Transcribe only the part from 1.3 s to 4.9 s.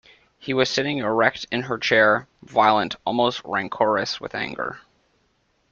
in her chair, violent, almost rancorous with anger.